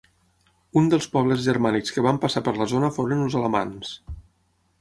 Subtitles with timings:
[0.81, 3.97] Un dels pobles germànics que van passar per la zona foren els alamans.